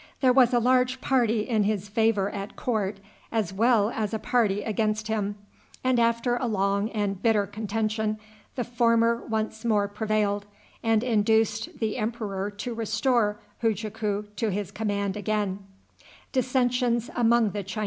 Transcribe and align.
There 0.19 0.33
was 0.33 0.51
a 0.51 0.57
large 0.59 0.99
party 0.99 1.41
in 1.47 1.61
his 1.61 1.87
favor 1.87 2.27
at 2.31 2.55
court, 2.55 2.99
as 3.31 3.53
well 3.53 3.91
as 3.91 4.15
a 4.15 4.17
party 4.17 4.63
against 4.63 5.09
him; 5.09 5.35
and 5.83 5.99
after 5.99 6.37
a 6.37 6.47
long 6.47 6.89
and 6.89 7.21
bitter 7.21 7.45
contention, 7.45 8.17
the 8.55 8.63
former 8.63 9.23
once 9.23 9.63
more 9.63 9.87
prevailed, 9.87 10.47
and 10.81 11.03
induced 11.03 11.77
the 11.77 11.97
emperor 11.97 12.49
to 12.49 12.73
restore 12.73 13.41
Hujaku 13.61 14.25
to 14.37 14.49
his 14.49 14.71
command 14.71 15.15
again. 15.15 15.59